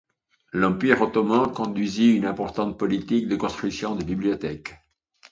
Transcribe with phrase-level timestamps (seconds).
[0.51, 4.73] L'Empire ottoman conduisit une importante politique de construction de bibliothèques.